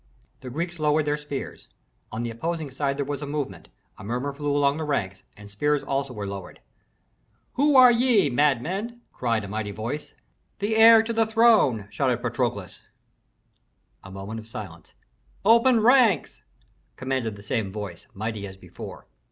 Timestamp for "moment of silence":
14.09-14.95